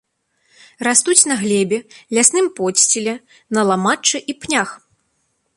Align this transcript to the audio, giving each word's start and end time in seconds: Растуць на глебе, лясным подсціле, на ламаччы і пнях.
Растуць 0.87 1.27
на 1.31 1.35
глебе, 1.41 1.77
лясным 2.19 2.47
подсціле, 2.61 3.15
на 3.59 3.69
ламаччы 3.71 4.17
і 4.35 4.39
пнях. 4.47 4.69